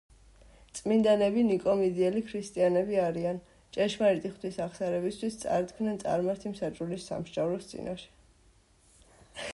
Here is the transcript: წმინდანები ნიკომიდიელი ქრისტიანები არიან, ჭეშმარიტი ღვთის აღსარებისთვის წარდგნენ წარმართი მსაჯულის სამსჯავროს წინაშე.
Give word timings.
წმინდანები 0.77 1.43
ნიკომიდიელი 1.49 2.23
ქრისტიანები 2.29 2.97
არიან, 3.03 3.37
ჭეშმარიტი 3.77 4.33
ღვთის 4.33 4.59
აღსარებისთვის 4.67 5.39
წარდგნენ 5.45 6.03
წარმართი 6.07 6.55
მსაჯულის 6.57 7.09
სამსჯავროს 7.13 7.73
წინაშე. 7.75 8.13